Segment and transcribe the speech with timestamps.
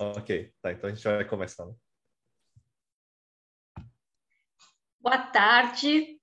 [0.00, 1.68] Ok, tá, então a gente vai começar.
[4.98, 6.18] Boa tarde,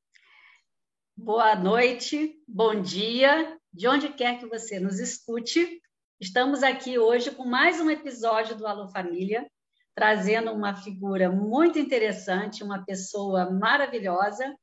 [1.15, 5.79] boa noite, bom dia, de onde quer que você nos escute.
[6.19, 9.47] Estamos aqui hoje com mais um episódio do Alô Família,
[9.93, 14.57] trazendo uma figura muito interessante, uma pessoa maravilhosa,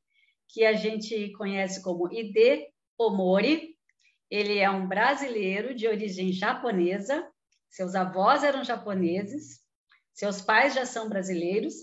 [0.48, 2.66] que a gente conhece como Ide
[2.98, 3.76] Omori.
[4.28, 7.30] Ele é um brasileiro de origem japonesa,
[7.68, 9.60] seus avós eram japoneses,
[10.12, 11.74] seus pais já são brasileiros,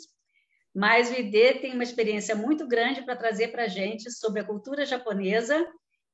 [0.73, 4.43] mas o ID tem uma experiência muito grande para trazer para a gente sobre a
[4.43, 5.63] cultura japonesa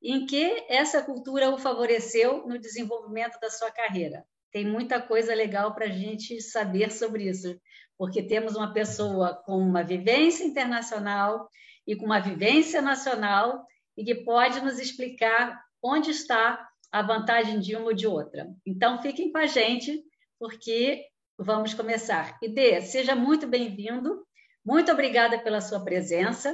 [0.02, 4.24] e em que essa cultura o favoreceu no desenvolvimento da sua carreira.
[4.52, 7.58] Tem muita coisa legal para a gente saber sobre isso,
[7.96, 11.48] porque temos uma pessoa com uma vivência internacional
[11.86, 13.64] e com uma vivência nacional
[13.96, 18.48] e que pode nos explicar onde está a vantagem de uma ou de outra.
[18.66, 20.02] Então, fiquem com a gente,
[20.38, 21.06] porque
[21.38, 22.38] vamos começar.
[22.42, 24.24] Ide, seja muito bem-vindo,
[24.64, 26.52] muito obrigada pela sua presença.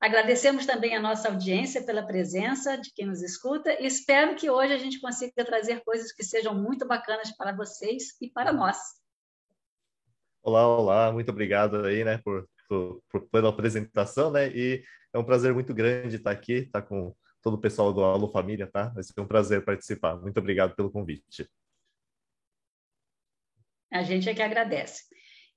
[0.00, 4.72] Agradecemos também a nossa audiência pela presença de quem nos escuta e espero que hoje
[4.72, 8.78] a gente consiga trazer coisas que sejam muito bacanas para vocês e para nós.
[10.42, 15.52] Olá, olá, muito obrigado aí, né, por, por, pela apresentação, né, e é um prazer
[15.52, 18.88] muito grande estar aqui, estar com todo o pessoal do Alô Família, tá?
[18.88, 20.16] Vai ser um prazer participar.
[20.16, 21.48] Muito obrigado pelo convite.
[23.92, 25.04] A gente é que agradece.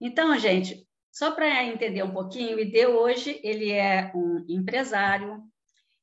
[0.02, 5.44] Então, gente, só para entender um pouquinho, o ID hoje ele é um empresário,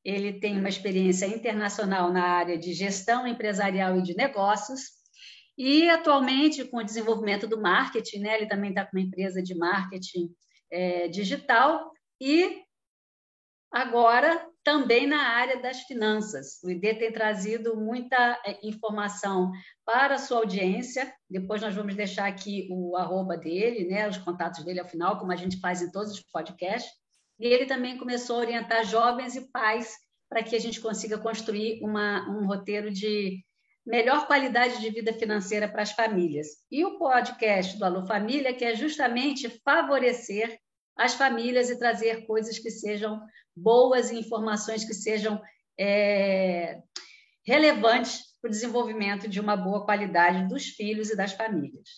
[0.05, 5.01] ele tem uma experiência internacional na área de gestão empresarial e de negócios,
[5.59, 9.55] e atualmente, com o desenvolvimento do marketing, né, ele também está com uma empresa de
[9.55, 10.31] marketing
[10.71, 12.63] é, digital, e
[13.71, 16.63] agora também na área das finanças.
[16.63, 19.53] O ID tem trazido muita eh, informação
[19.85, 21.13] para a sua audiência.
[21.29, 25.33] Depois nós vamos deixar aqui o arroba dele, né, os contatos dele ao final, como
[25.33, 26.93] a gente faz em todos os podcasts.
[27.39, 29.95] E ele também começou a orientar jovens e pais
[30.29, 33.43] para que a gente consiga construir uma, um roteiro de
[33.85, 36.49] melhor qualidade de vida financeira para as famílias.
[36.71, 40.59] E o podcast do Alô Família, que é justamente favorecer
[41.01, 43.21] as famílias e trazer coisas que sejam
[43.57, 45.41] boas e informações que sejam
[45.79, 46.83] é,
[47.43, 51.89] relevantes para o desenvolvimento de uma boa qualidade dos filhos e das famílias.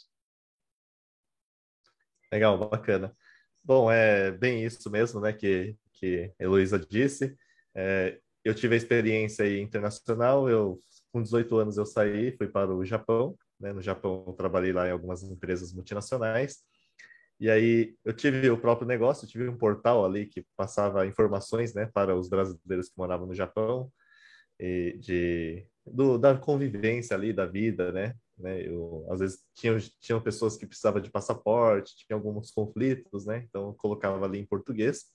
[2.32, 3.14] Legal, bacana.
[3.62, 7.36] Bom, é bem isso mesmo, né, que, que a Heloísa disse.
[7.74, 10.78] É, eu tive a experiência internacional, eu
[11.12, 14.92] com 18 anos eu saí, fui para o Japão, né, no Japão trabalhei lá em
[14.92, 16.62] algumas empresas multinacionais,
[17.42, 21.90] e aí eu tive o próprio negócio, tive um portal ali que passava informações, né,
[21.92, 23.90] para os brasileiros que moravam no Japão,
[24.58, 28.14] de do, da convivência ali, da vida, né?
[28.38, 28.62] né?
[28.62, 33.44] Eu, às vezes tinham, pessoas que precisavam de passaporte, tinha alguns conflitos, né?
[33.48, 35.06] Então eu colocava ali em português.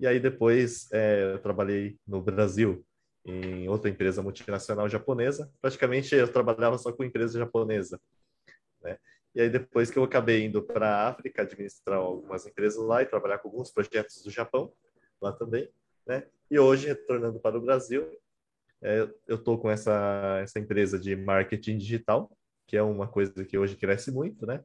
[0.00, 2.84] E aí depois é, eu trabalhei no Brasil
[3.24, 5.52] em outra empresa multinacional japonesa.
[5.60, 8.00] Praticamente eu trabalhava só com empresa japonesa,
[8.82, 8.98] né?
[9.34, 13.06] E aí, depois que eu acabei indo para a África, administrar algumas empresas lá e
[13.06, 14.72] trabalhar com alguns projetos do Japão,
[15.20, 15.68] lá também,
[16.06, 16.24] né?
[16.50, 18.08] E hoje, retornando para o Brasil,
[18.82, 22.30] é, eu estou com essa, essa empresa de marketing digital,
[22.66, 24.62] que é uma coisa que hoje cresce muito, né?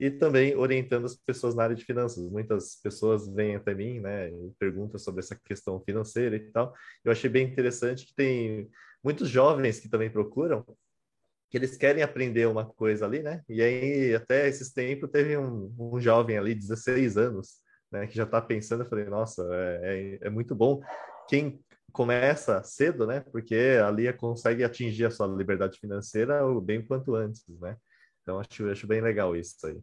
[0.00, 2.30] E também orientando as pessoas na área de finanças.
[2.30, 6.72] Muitas pessoas vêm até mim, né, e perguntam sobre essa questão financeira e tal.
[7.04, 8.70] Eu achei bem interessante que tem
[9.02, 10.64] muitos jovens que também procuram
[11.50, 13.42] que eles querem aprender uma coisa ali, né?
[13.48, 17.60] E aí, até esses tempos, teve um, um jovem ali, 16 anos,
[17.90, 20.80] né, que já está pensando, eu falei, nossa, é, é, é, muito bom
[21.26, 21.58] quem
[21.92, 23.20] começa cedo, né?
[23.32, 27.76] Porque ali consegue atingir a sua liberdade financeira o bem quanto antes, né?
[28.22, 29.80] Então, acho, acho bem legal isso aí.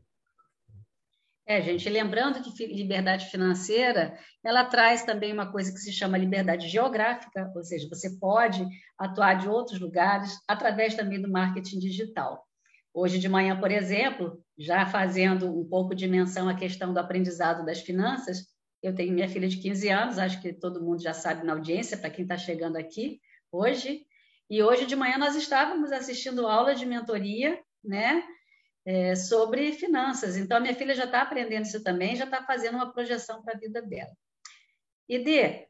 [1.48, 6.68] É, gente, lembrando que liberdade financeira, ela traz também uma coisa que se chama liberdade
[6.68, 8.68] geográfica, ou seja, você pode
[8.98, 12.44] atuar de outros lugares através também do marketing digital.
[12.92, 17.64] Hoje de manhã, por exemplo, já fazendo um pouco de menção à questão do aprendizado
[17.64, 18.48] das finanças,
[18.82, 21.98] eu tenho minha filha de 15 anos, acho que todo mundo já sabe na audiência,
[21.98, 23.20] para quem está chegando aqui
[23.52, 24.02] hoje,
[24.50, 28.24] e hoje de manhã nós estávamos assistindo aula de mentoria, né?
[28.86, 30.38] É, sobre finanças.
[30.38, 33.56] Então, a minha filha já está aprendendo isso também, já está fazendo uma projeção para
[33.56, 34.12] a vida dela.
[35.10, 35.66] E Dê,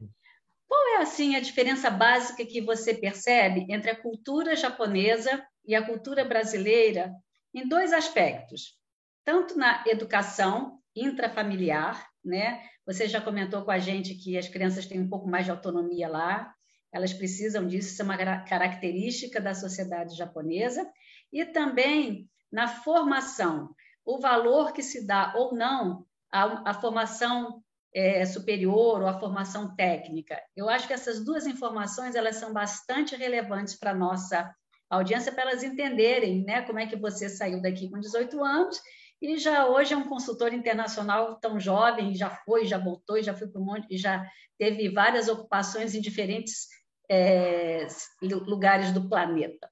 [0.66, 5.84] qual é assim a diferença básica que você percebe entre a cultura japonesa e a
[5.84, 7.12] cultura brasileira
[7.54, 8.78] em dois aspectos?
[9.24, 12.62] Tanto na educação intrafamiliar, né?
[12.86, 16.08] Você já comentou com a gente que as crianças têm um pouco mais de autonomia
[16.08, 16.52] lá,
[16.92, 20.88] elas precisam disso, isso é uma característica da sociedade japonesa,
[21.32, 27.62] e também na formação, o valor que se dá ou não à, à formação
[27.94, 30.40] é, superior ou à formação técnica.
[30.54, 34.54] Eu acho que essas duas informações elas são bastante relevantes para a nossa
[34.88, 38.80] audiência, para elas entenderem né, como é que você saiu daqui com 18 anos
[39.20, 43.48] e já hoje é um consultor internacional tão jovem, já foi, já voltou, já foi
[43.48, 44.24] para um monte, já
[44.58, 46.68] teve várias ocupações em diferentes
[47.10, 47.86] é,
[48.20, 49.70] lugares do planeta.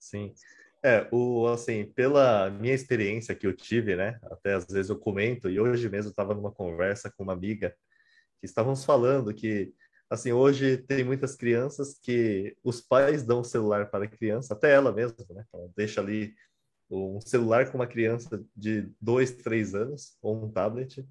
[0.00, 0.34] Sim.
[0.84, 5.48] É, o, assim, pela minha experiência que eu tive, né, até às vezes eu comento,
[5.48, 7.74] e hoje mesmo estava numa conversa com uma amiga,
[8.38, 9.72] que estávamos falando que,
[10.10, 14.72] assim, hoje tem muitas crianças que os pais dão o celular para a criança, até
[14.72, 16.34] ela mesma, né, ela deixa ali
[16.90, 21.02] um celular com uma criança de dois, três anos, ou um tablet,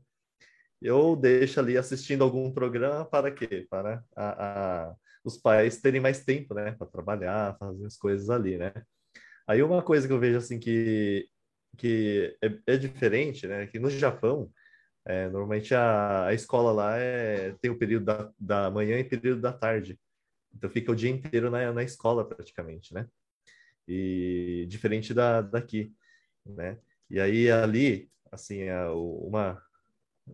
[0.80, 3.66] eu deixo ali assistindo algum programa para quê?
[3.70, 8.58] Para a, a, os pais terem mais tempo, né, para trabalhar, fazer as coisas ali,
[8.58, 8.72] né?
[9.48, 11.28] Aí uma coisa que eu vejo assim que,
[11.78, 13.68] que é, é diferente, né?
[13.68, 14.52] Que no Japão,
[15.06, 19.42] é, normalmente a, a escola lá é, tem o período da, da manhã e período
[19.42, 20.00] da tarde.
[20.54, 23.08] Então fica o dia inteiro na, na escola praticamente, né?
[23.88, 25.94] E diferente da, daqui,
[26.46, 26.78] né?
[27.10, 29.62] E aí ali, assim, é uma,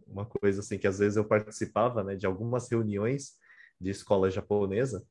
[0.07, 3.37] uma coisa assim que às vezes eu participava, né, de algumas reuniões
[3.79, 5.03] de escola japonesa,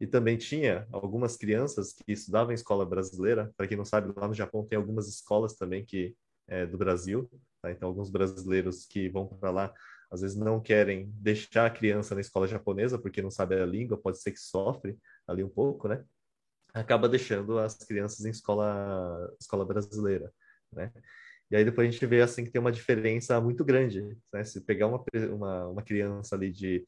[0.00, 3.52] e também tinha algumas crianças que estudavam em escola brasileira.
[3.54, 6.16] Para quem não sabe, lá no Japão tem algumas escolas também que
[6.48, 7.30] é, do Brasil.
[7.60, 7.70] Tá?
[7.70, 9.74] Então, alguns brasileiros que vão para lá,
[10.10, 14.00] às vezes não querem deixar a criança na escola japonesa porque não sabe a língua,
[14.00, 14.98] pode ser que sofre
[15.28, 16.02] ali um pouco, né?
[16.72, 20.32] Acaba deixando as crianças em escola, escola brasileira,
[20.72, 20.90] né?
[21.50, 24.44] E aí depois a gente vê assim que tem uma diferença muito grande, né?
[24.44, 26.86] Se pegar uma, uma, uma criança ali de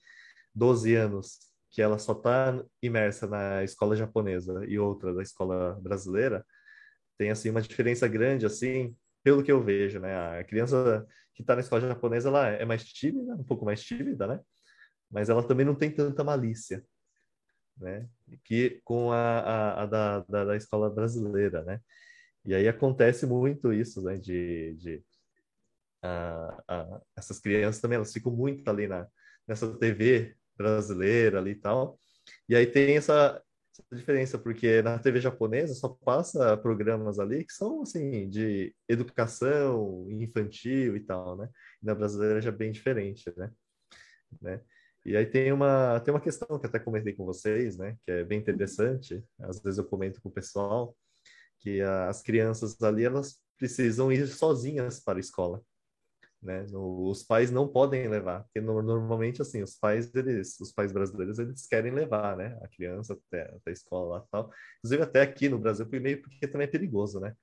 [0.55, 6.45] 12 anos que ela só está imersa na escola japonesa e outra da escola brasileira,
[7.17, 10.39] tem assim uma diferença grande assim, pelo que eu vejo, né?
[10.39, 14.27] A criança que está na escola japonesa ela é mais tímida, um pouco mais tímida,
[14.27, 14.41] né?
[15.11, 16.85] Mas ela também não tem tanta malícia,
[17.79, 18.07] né?
[18.45, 21.81] Que com a, a, a da, da, da, escola brasileira, né?
[22.45, 24.19] E aí acontece muito isso, né?
[24.19, 25.03] De, de
[26.03, 29.09] a, essas crianças também elas ficam muito ali na
[29.47, 31.99] nessa TV brasileira ali e tal.
[32.49, 33.43] E aí tem essa,
[33.73, 40.07] essa diferença, porque na TV japonesa só passa programas ali que são, assim, de educação
[40.11, 41.49] infantil e tal, né?
[41.83, 43.51] E na brasileira já é bem diferente, né?
[44.41, 44.61] né?
[45.05, 47.97] E aí tem uma, tem uma questão que até comentei com vocês, né?
[48.05, 49.23] Que é bem interessante.
[49.41, 50.97] Às vezes eu comento com o pessoal
[51.59, 55.63] que as crianças ali, elas precisam ir sozinhas para a escola
[56.43, 56.67] né?
[56.73, 61.39] Os pais não podem levar, porque no, normalmente assim, os pais eles, os pais brasileiros
[61.39, 62.59] eles querem levar, né?
[62.63, 64.51] A criança até, até a escola lá, tal.
[64.79, 67.35] Inclusive até aqui no Brasil foi meio porque também é perigoso, né?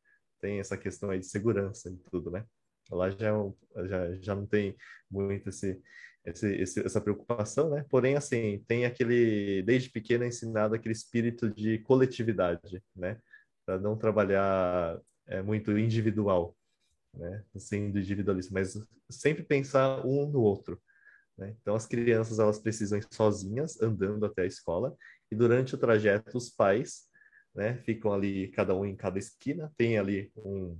[0.41, 2.45] Tem essa questão aí de segurança e tudo, né?
[2.91, 4.75] Lá já, é já, já não tem
[5.09, 5.81] muito esse,
[6.25, 7.85] esse, esse, essa preocupação, né?
[7.89, 13.17] Porém, assim, tem aquele, desde pequeno, ensinado aquele espírito de coletividade, né?
[13.65, 16.55] Para não trabalhar é, muito individual,
[17.13, 17.43] né?
[17.57, 18.79] Sendo individualista, mas
[19.09, 20.81] sempre pensar um no outro.
[21.37, 21.55] Né?
[21.61, 24.95] Então, as crianças elas precisam ir sozinhas, andando até a escola,
[25.31, 27.07] e durante o trajeto, os pais
[27.55, 30.79] né, ficam ali, cada um em cada esquina, tem ali um,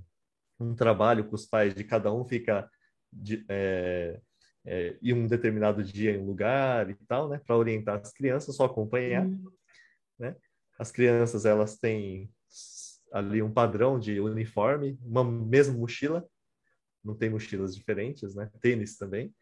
[0.58, 2.70] um trabalho com os pais de cada um fica
[3.12, 4.20] de, é,
[4.64, 8.54] é, em um determinado dia em um lugar e tal, né, para orientar as crianças,
[8.54, 9.26] só acompanhar.
[9.26, 9.50] Uhum.
[10.18, 10.36] Né?
[10.78, 12.30] As crianças elas têm
[13.12, 16.26] ali um padrão de uniforme, uma mesma mochila,
[17.04, 18.50] não tem mochilas diferentes, né?
[18.60, 19.34] Tênis também,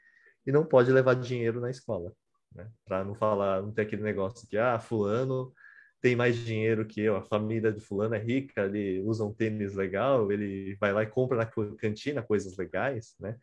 [0.46, 2.12] e não pode levar dinheiro na escola,
[2.54, 2.70] né?
[2.84, 5.52] Para não falar, não ter aquele negócio que ah, fulano
[6.00, 9.74] tem mais dinheiro que eu, a família de fulano é rica, ele usa um tênis
[9.74, 11.46] legal, ele vai lá e compra na
[11.76, 13.36] cantina coisas legais, né?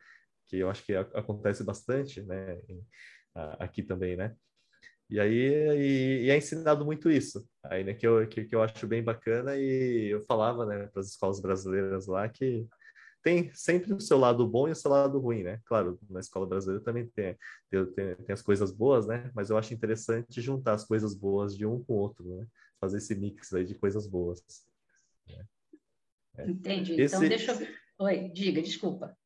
[0.45, 2.59] Que eu acho que acontece bastante, né?
[3.59, 4.35] Aqui também, né?
[5.09, 5.33] E aí
[5.77, 9.03] e, e é ensinado muito isso, aí né, que eu, que, que eu acho bem
[9.03, 12.67] bacana e eu falava né, para as escolas brasileiras lá que
[13.25, 15.59] tem sempre o seu lado bom e o seu lado ruim, né?
[15.65, 17.35] Claro, na escola brasileira também tem,
[17.71, 19.31] tem, tem, as coisas boas, né?
[19.33, 22.45] Mas eu acho interessante juntar as coisas boas de um com o outro, né?
[22.79, 24.43] Fazer esse mix aí de coisas boas.
[26.37, 26.47] É.
[26.47, 26.93] Entendi.
[26.93, 27.15] Então, esse...
[27.15, 27.67] Então, deixa eu.
[28.05, 29.17] Oi, diga, desculpa.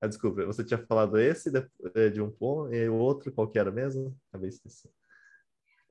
[0.00, 3.48] Ah, desculpa, você tinha falado esse de, eh, de um ponto e o outro, qual
[3.48, 4.16] que era mesmo?
[4.30, 4.97] Acabei esquecendo.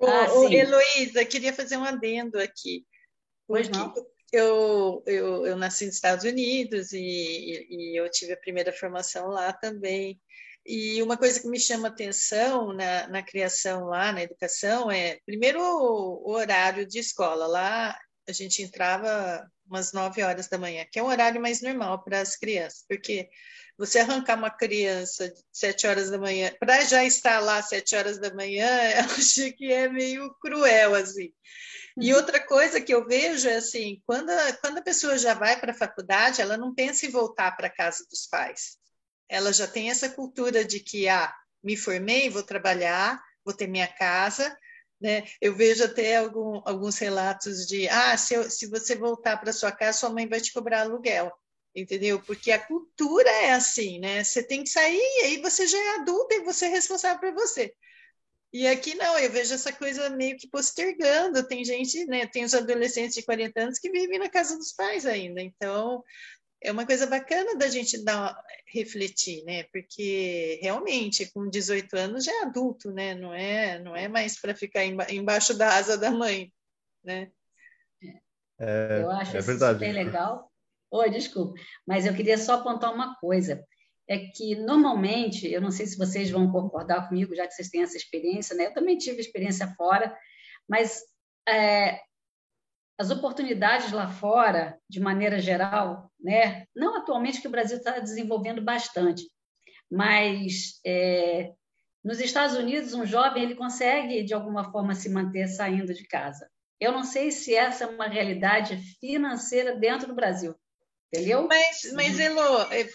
[0.01, 2.85] Ah, o, Heloísa, queria fazer um adendo aqui.
[3.47, 3.93] Pois não.
[4.31, 9.53] Eu, eu, eu nasci nos Estados Unidos e, e, eu tive a primeira formação lá
[9.53, 10.19] também.
[10.65, 15.61] E uma coisa que me chama atenção na, na criação lá, na educação, é, primeiro,
[15.61, 17.47] o, o horário de escola.
[17.47, 22.03] Lá a gente entrava umas 9 horas da manhã, que é um horário mais normal
[22.03, 23.29] para as crianças, porque
[23.77, 28.33] você arrancar uma criança 7 horas da manhã, para já estar lá 7 horas da
[28.33, 28.67] manhã,
[28.97, 31.31] eu acho que é meio cruel, assim.
[31.99, 32.19] E uhum.
[32.19, 35.71] outra coisa que eu vejo é assim, quando a, quando a pessoa já vai para
[35.71, 38.77] a faculdade, ela não pensa em voltar para a casa dos pais.
[39.29, 43.87] Ela já tem essa cultura de que, ah, me formei, vou trabalhar, vou ter minha
[43.87, 44.55] casa,
[45.01, 45.23] né?
[45.41, 49.71] Eu vejo até algum, alguns relatos de, ah, se, eu, se você voltar para sua
[49.71, 51.31] casa, sua mãe vai te cobrar aluguel,
[51.77, 52.19] entendeu?
[52.21, 54.23] Porque a cultura é assim, né?
[54.23, 57.33] Você tem que sair, e aí você já é adulta e você é responsável por
[57.33, 57.73] você.
[58.51, 61.47] E aqui não, eu vejo essa coisa meio que postergando.
[61.47, 62.25] Tem gente, né?
[62.25, 65.41] Tem os adolescentes de 40 anos que vivem na casa dos pais ainda.
[65.41, 66.03] Então,
[66.63, 68.35] é uma coisa bacana da gente dar
[68.73, 69.63] refletir, né?
[69.65, 73.13] Porque realmente com 18 anos já é adulto, né?
[73.13, 76.51] Não é, não é mais para ficar embaixo da asa da mãe,
[77.03, 77.29] né?
[78.59, 79.79] É, eu acho é isso verdade.
[79.79, 80.51] bem legal.
[80.91, 81.53] Oi, desculpa,
[81.85, 83.63] mas eu queria só apontar uma coisa.
[84.07, 87.81] É que normalmente, eu não sei se vocês vão concordar comigo, já que vocês têm
[87.81, 88.67] essa experiência, né?
[88.67, 90.17] Eu também tive experiência fora,
[90.67, 91.01] mas
[91.47, 91.99] é,
[92.97, 96.65] as oportunidades lá fora, de maneira geral, né?
[96.75, 99.29] não atualmente que o Brasil está desenvolvendo bastante,
[99.89, 101.53] mas é,
[102.03, 106.49] nos Estados Unidos um jovem ele consegue de alguma forma se manter saindo de casa.
[106.79, 110.55] Eu não sei se essa é uma realidade financeira dentro do Brasil,
[111.11, 111.47] entendeu?
[111.47, 112.87] Mas, mas Elo, é,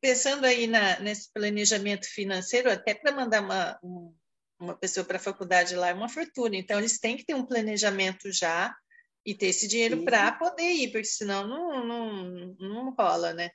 [0.00, 3.78] pensando aí na, nesse planejamento financeiro, até para mandar uma,
[4.58, 6.56] uma pessoa para a faculdade lá é uma fortuna.
[6.56, 8.74] Então, eles têm que ter um planejamento já
[9.24, 13.50] e ter esse dinheiro para poder ir, porque senão não, não, não rola, né?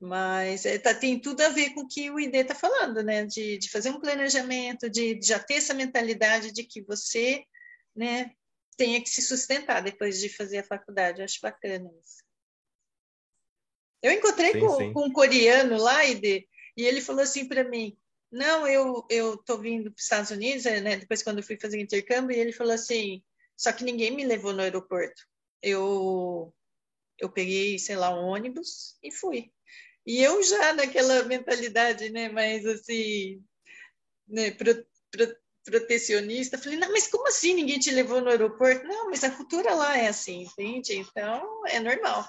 [0.00, 3.24] Mas é, tá, tem tudo a ver com o que o ID está falando, né?
[3.24, 7.42] De, de fazer um planejamento, de, de já ter essa mentalidade de que você
[7.96, 8.30] né,
[8.76, 11.20] tenha que se sustentar depois de fazer a faculdade.
[11.20, 12.27] Eu acho bacana isso.
[14.02, 14.92] Eu encontrei sim, com, sim.
[14.92, 16.44] com um coreano lá, ID,
[16.76, 17.96] e ele falou assim para mim:
[18.30, 20.96] Não, eu eu tô vindo para os Estados Unidos, né?
[20.96, 23.22] Depois, quando eu fui fazer intercâmbio, e ele falou assim:
[23.58, 25.26] só que ninguém me levou no aeroporto.
[25.60, 26.54] Eu,
[27.18, 29.50] eu peguei, sei lá, um ônibus e fui.
[30.06, 33.42] E eu já naquela mentalidade, né, mais assim,
[34.28, 38.86] né, pro, pro, protecionista, falei, não, mas como assim ninguém te levou no aeroporto?
[38.86, 40.96] Não, mas a cultura lá é assim, entende?
[40.96, 42.26] Então, é normal.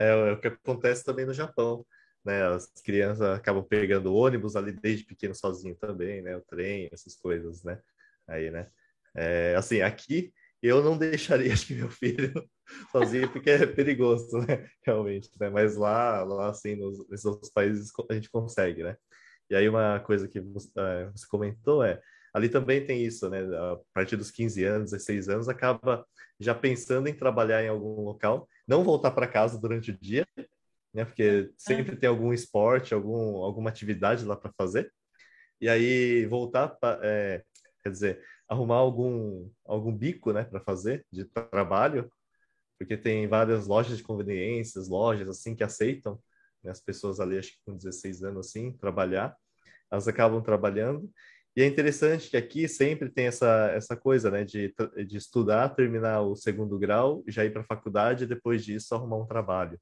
[0.00, 1.86] É, é o que acontece também no Japão,
[2.24, 2.42] né?
[2.48, 6.36] As crianças acabam pegando ônibus ali desde pequeno sozinho também, né?
[6.36, 7.78] O trem, essas coisas, né?
[8.26, 8.66] Aí, né?
[9.14, 12.32] É, assim, aqui eu não deixaria acho que meu filho
[12.92, 14.66] sozinho porque é perigoso, né?
[14.84, 15.50] Realmente, né?
[15.50, 18.96] Mas lá, lá assim, nos, nesses outros países a gente consegue, né?
[19.50, 20.54] E aí uma coisa que uh,
[21.12, 22.00] você comentou é,
[22.32, 23.40] ali também tem isso, né?
[23.40, 26.06] A partir dos 15 anos, 16 anos, acaba
[26.38, 30.24] já pensando em trabalhar em algum local, não voltar para casa durante o dia,
[30.94, 31.04] né?
[31.04, 34.92] Porque sempre tem algum esporte, algum, alguma atividade lá para fazer.
[35.60, 37.42] E aí voltar, pra, é,
[37.82, 42.10] quer dizer, arrumar algum, algum bico, né, para fazer de trabalho,
[42.78, 46.20] porque tem várias lojas de conveniências, lojas assim que aceitam
[46.62, 49.36] né, as pessoas ali, acho que com 16 anos assim, trabalhar,
[49.90, 51.10] elas acabam trabalhando.
[51.56, 54.72] E é interessante que aqui sempre tem essa, essa coisa, né, de,
[55.06, 59.16] de estudar, terminar o segundo grau, já ir para a faculdade e depois disso arrumar
[59.16, 59.78] um trabalho.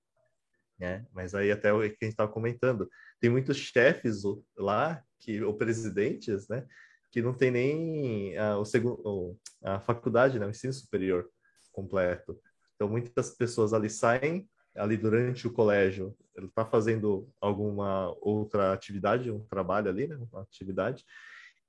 [0.78, 1.04] Né?
[1.12, 2.88] Mas aí até o que a gente estava comentando,
[3.20, 4.22] tem muitos chefes
[4.56, 6.64] lá, que, ou presidentes, né,
[7.10, 11.28] que não tem nem a, o segundo, a faculdade, né, o ensino superior
[11.72, 12.40] completo.
[12.76, 19.30] Então, muitas pessoas ali saem ali durante o colégio, ele está fazendo alguma outra atividade,
[19.30, 21.04] um trabalho ali, né, uma atividade,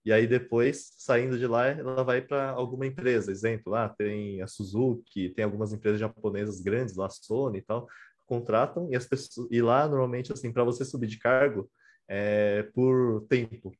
[0.05, 3.31] e aí depois, saindo de lá, ela vai para alguma empresa.
[3.31, 7.87] Exemplo, lá tem a Suzuki, tem algumas empresas japonesas grandes, lá Sony e tal,
[8.25, 11.69] contratam e as pessoas e lá normalmente assim para você subir de cargo
[12.07, 13.71] é por tempo,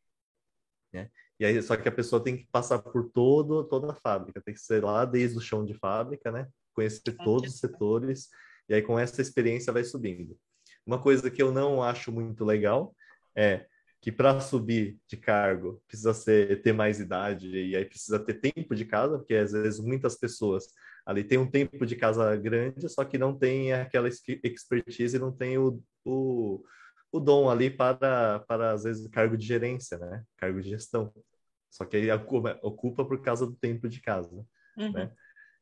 [0.93, 1.09] né?
[1.39, 4.53] E aí, só que a pessoa tem que passar por todo, toda a fábrica, tem
[4.53, 6.47] que ser lá desde o chão de fábrica, né?
[6.73, 8.27] Conhecer todos os setores,
[8.67, 10.37] e aí com essa experiência vai subindo.
[10.85, 12.93] Uma coisa que eu não acho muito legal
[13.35, 13.65] é
[14.01, 18.73] que para subir de cargo precisa ser, ter mais idade, e aí precisa ter tempo
[18.73, 20.67] de casa, porque às vezes muitas pessoas
[21.05, 25.57] ali têm um tempo de casa grande, só que não tem aquela expertise, não tem
[25.57, 26.63] o, o
[27.11, 30.23] o dom ali para, para às vezes, cargo de gerência, né?
[30.37, 31.11] Cargo de gestão.
[31.69, 34.45] Só que aí ocupa, por causa do tempo de casa,
[34.77, 34.91] uhum.
[34.91, 35.11] né?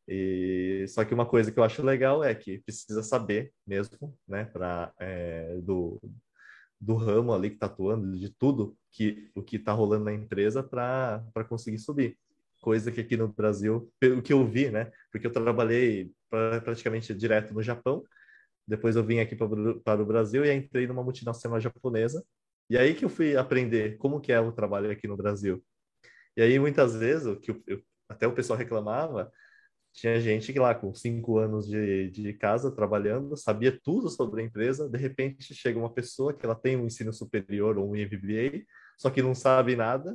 [0.08, 4.46] E só que uma coisa que eu acho legal é que precisa saber mesmo, né,
[4.46, 6.00] para é, do,
[6.80, 10.64] do ramo ali que está atuando, de tudo que o que está rolando na empresa
[10.64, 12.18] para conseguir subir.
[12.62, 14.92] coisa que aqui no Brasil, pelo que eu vi, né?
[15.12, 18.04] Porque eu trabalhei pra, praticamente direto no Japão,
[18.68, 22.24] depois eu vim aqui para, o Brasil e entrei numa multinacional japonesa.
[22.70, 25.64] E aí que eu fui aprender como que é o trabalho aqui no Brasil.
[26.36, 29.32] E aí muitas vezes, o que eu, eu, até o pessoal reclamava,
[29.98, 34.46] tinha gente que lá com cinco anos de, de casa trabalhando, sabia tudo sobre a
[34.46, 38.64] empresa, de repente chega uma pessoa que ela tem um ensino superior ou um MBA,
[38.96, 40.12] só que não sabe nada,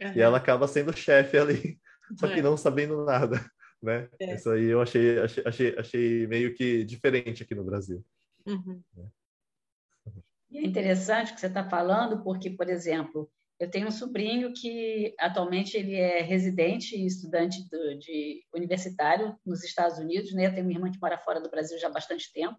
[0.00, 0.12] uhum.
[0.14, 1.80] e ela acaba sendo chefe ali,
[2.20, 3.44] só que não sabendo nada
[3.82, 4.08] né?
[4.18, 4.34] É.
[4.34, 8.04] Isso aí eu achei, achei, achei, achei meio que diferente aqui no Brasil.
[8.46, 8.82] Uhum.
[8.96, 10.58] É.
[10.58, 15.14] é interessante o que você está falando, porque, por exemplo, eu tenho um sobrinho que
[15.18, 20.46] atualmente ele é residente e estudante do, de universitário nos Estados Unidos, né?
[20.46, 22.58] Eu tenho minha irmã que mora fora do Brasil já há bastante tempo.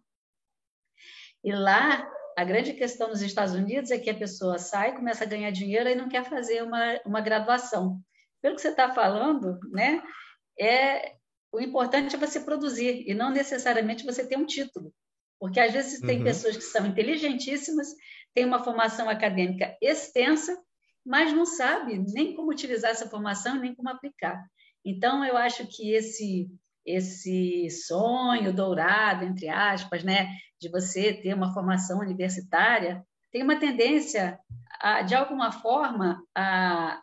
[1.44, 5.28] E lá, a grande questão nos Estados Unidos é que a pessoa sai, começa a
[5.28, 8.00] ganhar dinheiro e não quer fazer uma, uma graduação.
[8.42, 10.02] Pelo que você está falando, né?
[10.60, 11.16] É,
[11.52, 14.92] o importante é você produzir e não necessariamente você ter um título.
[15.40, 16.24] Porque às vezes tem uhum.
[16.24, 17.88] pessoas que são inteligentíssimas,
[18.34, 20.58] têm uma formação acadêmica extensa,
[21.08, 24.44] mas não sabe nem como utilizar essa formação nem como aplicar.
[24.86, 26.48] Então, eu acho que esse
[26.86, 34.40] esse sonho dourado, entre aspas, né, de você ter uma formação universitária, tem uma tendência,
[34.80, 37.02] a, de alguma forma, a,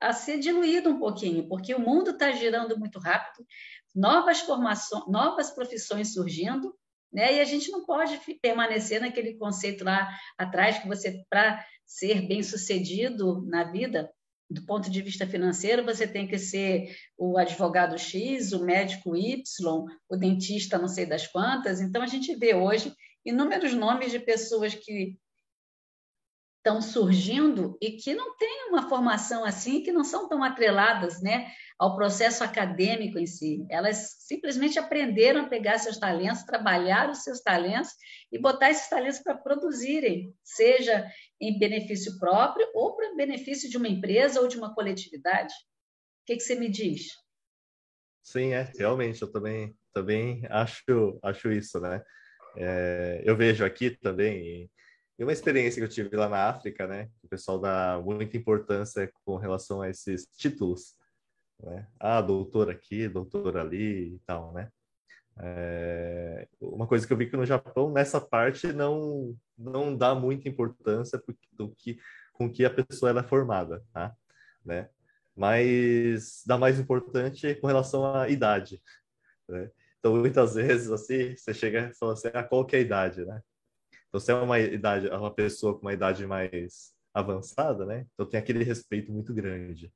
[0.00, 3.44] a ser diluído um pouquinho, porque o mundo está girando muito rápido,
[3.92, 6.72] novas formações, novas profissões surgindo,
[7.12, 7.34] né?
[7.34, 12.42] E a gente não pode permanecer naquele conceito lá atrás que você para ser bem
[12.42, 14.10] sucedido na vida,
[14.48, 19.42] do ponto de vista financeiro, você tem que ser o advogado X, o médico Y,
[20.08, 21.80] o dentista não sei das quantas.
[21.80, 22.92] Então a gente vê hoje
[23.24, 25.18] inúmeros nomes de pessoas que
[26.66, 31.48] estão surgindo e que não têm uma formação assim, que não são tão atreladas né,
[31.78, 33.64] ao processo acadêmico em si.
[33.70, 37.92] Elas simplesmente aprenderam a pegar seus talentos, trabalhar os seus talentos
[38.32, 41.08] e botar esses talentos para produzirem, seja
[41.40, 45.54] em benefício próprio ou para benefício de uma empresa ou de uma coletividade.
[45.54, 47.06] O que, que você me diz?
[48.24, 52.02] Sim, é, realmente, eu também, também acho, acho isso, né?
[52.56, 54.68] É, eu vejo aqui também,
[55.24, 57.08] uma experiência que eu tive lá na África, né?
[57.22, 60.94] O pessoal dá muita importância com relação a esses títulos,
[61.62, 61.86] né?
[61.98, 64.70] Ah, doutor aqui, doutor ali e tal, né?
[65.38, 66.48] É...
[66.60, 71.22] Uma coisa que eu vi que no Japão, nessa parte, não, não dá muita importância
[71.52, 71.98] do que,
[72.32, 74.14] com que a pessoa é formada, tá?
[74.64, 74.88] Né?
[75.34, 78.82] Mas dá mais importante com relação à idade,
[79.48, 79.70] né?
[79.98, 83.24] Então, muitas vezes, assim, você chega e fala assim, ah, qual que é a idade,
[83.24, 83.42] né?
[84.20, 88.06] Se é uma idade, uma pessoa com uma idade mais avançada, né?
[88.12, 89.92] Então tem aquele respeito muito grande,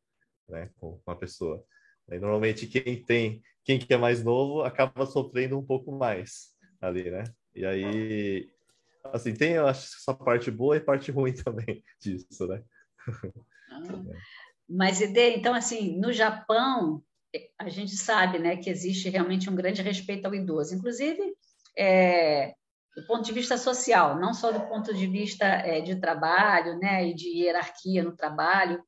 [0.49, 1.63] né, com, a pessoa.
[2.11, 7.11] E, normalmente quem tem, quem que é mais novo acaba sofrendo um pouco mais ali,
[7.11, 7.25] né?
[7.55, 8.51] E aí,
[9.05, 12.63] assim, tem, eu acho, essa parte boa e parte ruim também disso, né?
[13.71, 13.81] Ah,
[14.69, 17.03] mas, Ide, então, assim, no Japão,
[17.59, 20.75] a gente sabe, né, que existe realmente um grande respeito ao idoso.
[20.75, 21.35] Inclusive,
[21.77, 22.55] é,
[22.97, 27.09] do ponto de vista social, não só do ponto de vista é, de trabalho, né,
[27.09, 28.83] e de hierarquia no trabalho,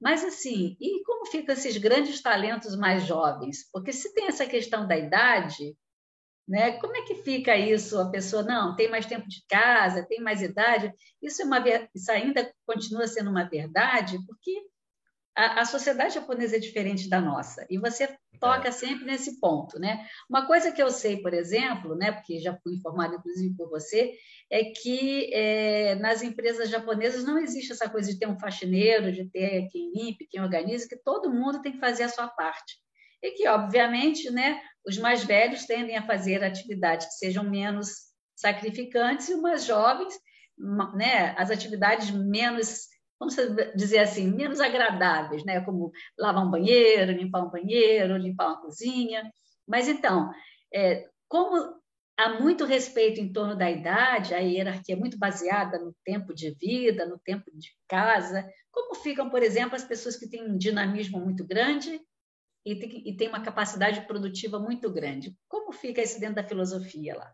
[0.00, 3.68] mas assim, e como ficam esses grandes talentos mais jovens?
[3.72, 5.76] Porque se tem essa questão da idade,
[6.46, 7.98] né, como é que fica isso?
[7.98, 10.92] A pessoa não tem mais tempo de casa, tem mais idade?
[11.22, 14.66] Isso é uma isso ainda continua sendo uma verdade, porque
[15.36, 18.72] a, a, sociedade japonesa é diferente da nossa e você toca é.
[18.72, 20.06] sempre nesse ponto, né?
[20.28, 24.14] Uma coisa que eu sei, por exemplo, né, porque já fui informada inclusive por você,
[24.50, 29.28] é que é, nas empresas japonesas não existe essa coisa de ter um faxineiro, de
[29.30, 32.74] ter quem limpe, quem organiza, que todo mundo tem que fazer a sua parte
[33.24, 37.88] e que, obviamente, né, os mais velhos tendem a fazer atividades que sejam menos
[38.36, 40.14] sacrificantes e os mais jovens,
[40.94, 42.86] né, as atividades menos
[43.24, 43.36] vamos
[43.74, 45.60] dizer assim, menos agradáveis, né?
[45.60, 49.30] como lavar um banheiro, limpar um banheiro, limpar uma cozinha.
[49.66, 50.30] Mas então,
[50.72, 51.74] é, como
[52.18, 56.50] há muito respeito em torno da idade, a hierarquia é muito baseada no tempo de
[56.54, 61.18] vida, no tempo de casa, como ficam, por exemplo, as pessoas que têm um dinamismo
[61.18, 62.00] muito grande
[62.66, 65.34] e têm e tem uma capacidade produtiva muito grande?
[65.48, 67.32] Como fica isso dentro da filosofia lá?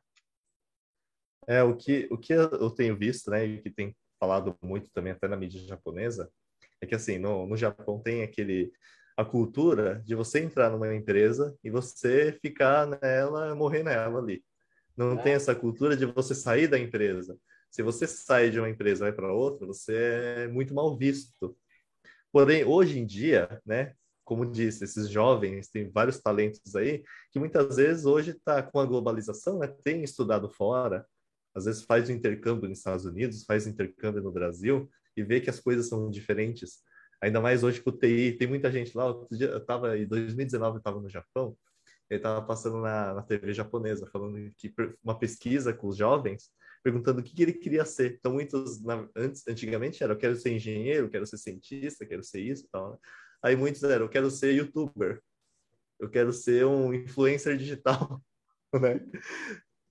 [1.48, 5.12] É, o que, o que eu tenho visto, né, e que tem falado muito também
[5.12, 6.30] até na mídia japonesa,
[6.80, 8.70] é que assim, no, no Japão tem aquele
[9.16, 14.42] a cultura de você entrar numa empresa e você ficar nela, morrer nela ali.
[14.96, 15.22] Não é.
[15.22, 17.36] tem essa cultura de você sair da empresa.
[17.70, 21.56] Se você sai de uma empresa e vai para outra, você é muito mal visto.
[22.32, 27.76] Porém, hoje em dia, né, como disse, esses jovens têm vários talentos aí que muitas
[27.76, 31.04] vezes hoje está com a globalização, né, tem estudado fora,
[31.54, 35.40] às vezes faz o intercâmbio nos Estados Unidos, faz o intercâmbio no Brasil e vê
[35.40, 36.82] que as coisas são diferentes.
[37.20, 39.06] Ainda mais hoje com o TI, tem muita gente lá.
[39.06, 41.56] Eu estava em 2019, eu estava no Japão,
[42.08, 46.50] ele estava passando na, na TV japonesa, falando que uma pesquisa com os jovens,
[46.82, 48.16] perguntando o que, que ele queria ser.
[48.18, 52.40] Então, muitos, na, antes, antigamente, era eu quero ser engenheiro, quero ser cientista, quero ser
[52.40, 52.92] isso e tal.
[52.92, 52.98] Né?
[53.42, 55.22] Aí muitos eram, eu quero ser youtuber,
[56.00, 58.20] eu quero ser um influencer digital,
[58.74, 59.00] né?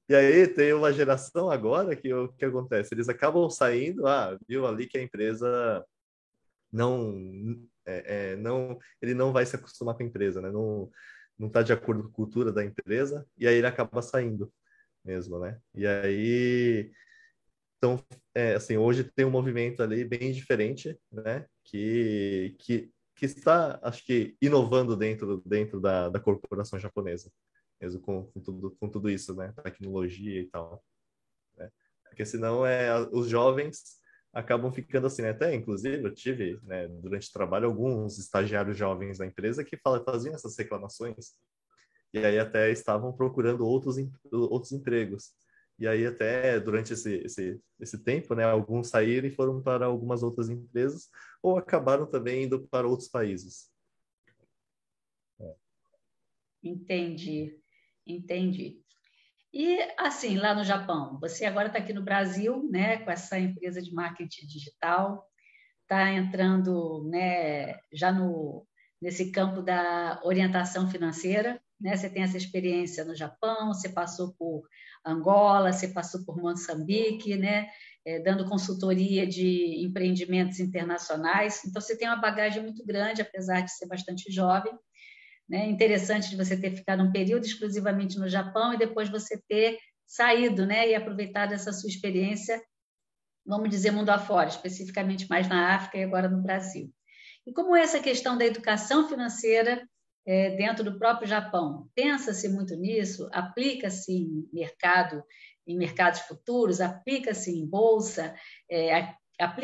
[0.09, 2.95] E aí tem uma geração agora que o que acontece?
[2.95, 5.85] Eles acabam saindo, ah, viu ali que a empresa
[6.71, 7.15] não,
[7.85, 10.51] é, é, não, ele não vai se acostumar com a empresa, né?
[10.51, 10.89] Não,
[11.37, 14.51] não está de acordo com a cultura da empresa e aí ele acaba saindo
[15.05, 15.59] mesmo, né?
[15.75, 16.91] E aí,
[17.77, 21.45] então, é, assim, hoje tem um movimento ali bem diferente, né?
[21.63, 27.31] Que, que, que está, acho que, inovando dentro, dentro da, da corporação japonesa
[27.81, 29.53] mesmo com, com, tudo, com tudo isso, né?
[29.63, 30.83] Tecnologia e tal.
[31.57, 31.71] Né?
[32.07, 33.99] Porque senão é, os jovens
[34.33, 35.29] acabam ficando assim, né?
[35.29, 40.35] Até, inclusive, eu tive, né, durante o trabalho, alguns estagiários jovens da empresa que faziam
[40.35, 41.33] essas reclamações.
[42.13, 43.97] E aí até estavam procurando outros,
[44.31, 45.31] outros empregos.
[45.77, 50.23] E aí até durante esse, esse, esse tempo, né, alguns saíram e foram para algumas
[50.23, 51.09] outras empresas
[51.41, 53.71] ou acabaram também indo para outros países.
[56.61, 57.57] Entendi.
[58.09, 58.81] Entendi.
[59.53, 63.81] E assim, lá no Japão, você agora está aqui no Brasil, né, com essa empresa
[63.81, 65.25] de marketing digital,
[65.83, 68.65] está entrando, né, já no
[69.01, 71.95] nesse campo da orientação financeira, né?
[71.95, 74.67] Você tem essa experiência no Japão, você passou por
[75.05, 77.69] Angola, você passou por Moçambique, né?
[78.05, 81.63] É, dando consultoria de empreendimentos internacionais.
[81.65, 84.73] Então, você tem uma bagagem muito grande, apesar de ser bastante jovem.
[85.49, 85.67] Né?
[85.67, 90.65] Interessante de você ter ficado um período exclusivamente no Japão e depois você ter saído
[90.65, 90.89] né?
[90.89, 92.61] e aproveitado essa sua experiência,
[93.45, 96.93] vamos dizer, mundo afora, especificamente mais na África e agora no Brasil.
[97.47, 99.87] E como essa questão da educação financeira
[100.25, 101.89] é, dentro do próprio Japão?
[101.95, 103.27] Pensa-se muito nisso?
[103.31, 105.23] Aplica-se em mercado,
[105.65, 106.79] em mercados futuros?
[106.79, 108.35] Aplica-se em bolsa?
[108.69, 109.15] É,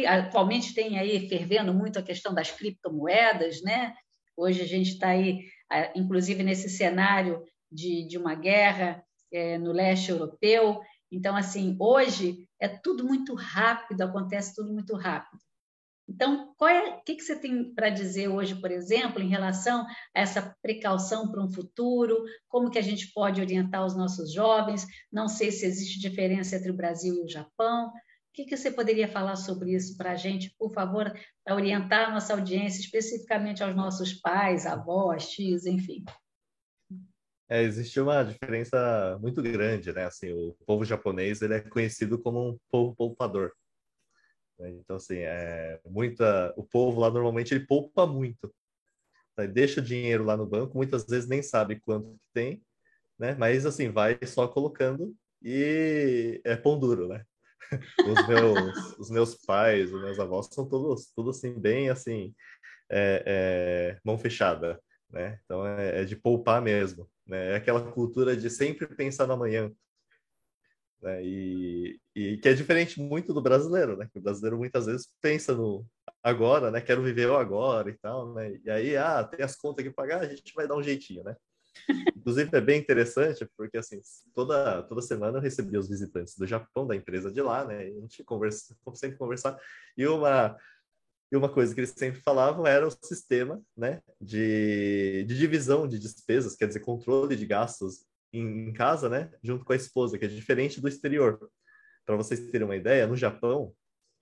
[0.07, 3.93] atualmente tem aí fervendo muito a questão das criptomoedas, né?
[4.35, 5.45] Hoje a gente está aí
[5.95, 10.81] inclusive nesse cenário de, de uma guerra é, no leste europeu.
[11.11, 15.39] Então, assim, hoje é tudo muito rápido, acontece tudo muito rápido.
[16.07, 19.85] Então, o é, que, que você tem para dizer hoje, por exemplo, em relação
[20.15, 22.23] a essa precaução para um futuro?
[22.47, 24.85] Como que a gente pode orientar os nossos jovens?
[25.11, 27.91] Não sei se existe diferença entre o Brasil e o Japão
[28.35, 31.11] que, que você poderia falar sobre isso para a gente, por favor,
[31.43, 36.03] para orientar a nossa audiência, especificamente aos nossos pais, avós, tios, enfim?
[37.47, 40.05] É, existe uma diferença muito grande, né?
[40.05, 43.53] Assim, o povo japonês ele é conhecido como um povo poupador.
[44.59, 44.71] Né?
[44.71, 48.53] Então, assim, é muita, o povo lá normalmente ele poupa muito.
[49.37, 49.47] Né?
[49.47, 52.61] Deixa o dinheiro lá no banco, muitas vezes nem sabe quanto que tem,
[53.17, 53.35] né?
[53.35, 57.23] Mas assim vai só colocando e é pão duro, né?
[58.07, 62.33] os meus, os meus pais, os meus avós são todos, tudo assim, bem assim,
[62.89, 65.39] é, é, mão fechada, né?
[65.45, 67.51] Então é, é, de poupar mesmo, né?
[67.53, 69.71] É aquela cultura de sempre pensar no amanhã,
[71.01, 71.23] né?
[71.23, 74.07] E, e que é diferente muito do brasileiro, né?
[74.11, 75.85] Que o brasileiro muitas vezes pensa no
[76.23, 76.81] agora, né?
[76.81, 78.59] Quero viver o agora e tal, né?
[78.63, 81.35] E aí, ah, tem as contas que pagar, a gente vai dar um jeitinho, né?
[82.15, 83.99] Inclusive é bem interessante porque assim
[84.33, 87.89] toda toda semana eu recebia os visitantes do Japão da empresa de lá, né?
[87.89, 89.59] E a gente conversa, sempre conversar
[89.97, 90.57] e uma
[91.31, 95.97] e uma coisa que eles sempre falavam era o sistema, né, de, de divisão de
[95.97, 100.25] despesas, quer dizer, controle de gastos em, em casa, né, junto com a esposa, que
[100.25, 101.49] é diferente do exterior.
[102.05, 103.73] Para vocês terem uma ideia, no Japão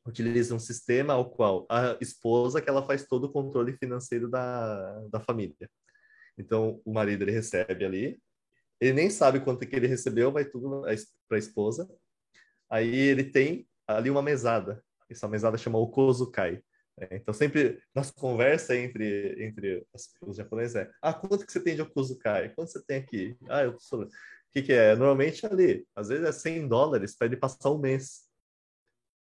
[0.06, 5.00] utiliza um sistema ao qual a esposa que ela faz todo o controle financeiro da,
[5.10, 5.70] da família.
[6.38, 8.22] Então, o marido ele recebe ali,
[8.80, 10.82] ele nem sabe quanto que ele recebeu, vai tudo
[11.28, 11.90] para a esposa.
[12.70, 14.84] Aí ele tem ali uma mesada.
[15.10, 16.62] Essa mesada chama Okozukai.
[17.00, 19.86] É, então, sempre nas conversas entre, entre
[20.22, 22.54] os japoneses é ah, quanto que você tem de Okozukai?
[22.54, 23.38] Quanto você tem aqui?
[23.50, 24.04] Ah, eu sou...
[24.04, 24.10] O
[24.52, 24.96] que, que é?
[24.96, 28.28] Normalmente ali, às vezes é 100 dólares para ele passar um mês.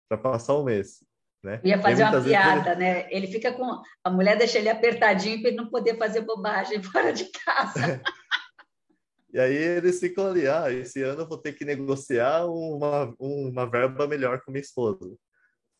[0.09, 1.06] Para passar um mês.
[1.47, 1.61] Né?
[1.63, 2.81] Ia fazer uma piada, ele...
[2.81, 3.07] né?
[3.09, 3.81] Ele fica com.
[4.03, 8.03] A mulher deixa ele apertadinho para ele não poder fazer bobagem fora de casa.
[9.33, 13.65] e aí eles ficam ali, ah, esse ano eu vou ter que negociar uma, uma
[13.65, 15.17] verba melhor com minha esposa.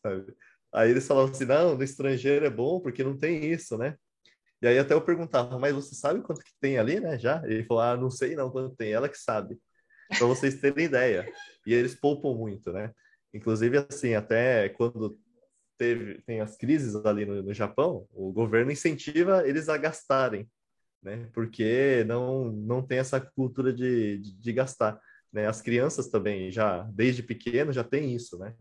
[0.01, 0.33] Sabe?
[0.73, 3.97] Aí eles falam assim, não, no estrangeiro é bom porque não tem isso, né?
[4.61, 7.19] E aí até eu perguntava, mas você sabe quanto que tem ali, né?
[7.19, 7.41] Já?
[7.43, 9.59] Ele falou, ah, não sei não quanto tem, ela que sabe.
[10.17, 11.29] Para vocês terem ideia.
[11.65, 12.93] E eles poupam muito, né?
[13.33, 15.19] Inclusive, assim, até quando
[15.77, 20.49] teve, tem as crises ali no, no Japão, o governo incentiva eles a gastarem,
[21.01, 21.29] né?
[21.33, 24.99] Porque não, não tem essa cultura de, de, de gastar.
[25.31, 25.45] Né?
[25.45, 28.55] As crianças também, já desde pequeno, já tem isso, né?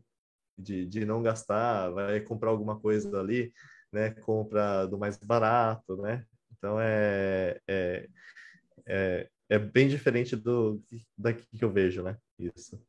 [0.59, 3.53] De, de não gastar, vai comprar alguma coisa ali,
[3.93, 4.11] né?
[4.11, 6.25] Compra do mais barato, né?
[6.57, 8.09] Então é, é,
[8.87, 10.83] é, é bem diferente do
[11.17, 12.17] daqui que eu vejo, né?
[12.39, 12.81] Isso.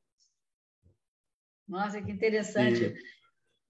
[1.67, 2.85] Nossa, que interessante.
[2.85, 3.16] E...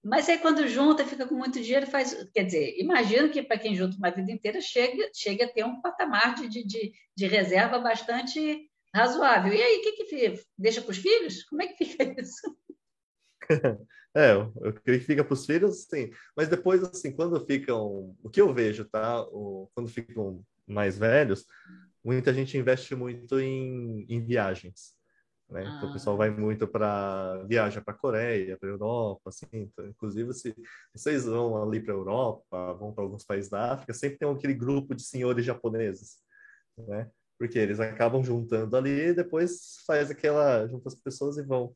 [0.03, 2.13] Mas aí quando junta, fica com muito dinheiro, faz.
[2.33, 5.81] Quer dizer, imagino que para quem junta uma vida inteira chega, chega a ter um
[5.81, 9.53] patamar de, de, de reserva bastante razoável.
[9.53, 11.43] E aí, o que, que deixa para os filhos?
[11.43, 12.57] Como é que fica isso?
[14.15, 16.09] É, eu creio que fica para os filhos, sim.
[16.35, 18.15] Mas depois, assim, quando ficam.
[18.23, 19.21] O que eu vejo, tá?
[19.23, 21.45] O, quando ficam mais velhos,
[22.03, 24.96] muita gente investe muito em, em viagens.
[25.49, 25.63] Né?
[25.65, 25.75] Ah.
[25.77, 26.31] Então, o pessoal vai ah.
[26.31, 29.47] muito para viaja para a Coreia, para a Europa, assim.
[29.53, 30.55] Então, inclusive, se
[30.93, 34.53] vocês vão ali para a Europa, vão para alguns países da África, sempre tem aquele
[34.53, 36.17] grupo de senhores japoneses,
[36.77, 37.09] né?
[37.39, 41.73] Porque eles acabam juntando ali e depois faz aquela junta as pessoas e vão,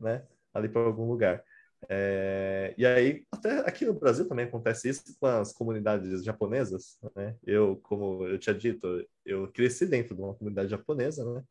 [0.00, 0.24] né?
[0.54, 1.42] Ali para algum lugar.
[1.88, 7.36] É, e aí, até aqui no Brasil também acontece isso com as comunidades japonesas, né?
[7.44, 8.86] Eu, como eu tinha dito,
[9.24, 11.42] eu cresci dentro de uma comunidade japonesa, né?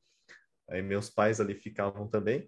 [0.69, 2.47] Aí meus pais ali ficavam também.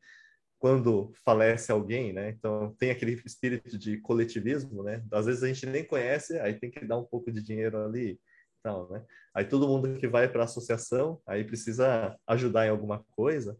[0.58, 2.30] Quando falece alguém, né?
[2.30, 5.04] Então tem aquele espírito de coletivismo, né?
[5.12, 8.20] Às vezes a gente nem conhece, aí tem que dar um pouco de dinheiro ali,
[8.62, 9.06] tal, né?
[9.34, 13.58] Aí todo mundo que vai para a associação, aí precisa ajudar em alguma coisa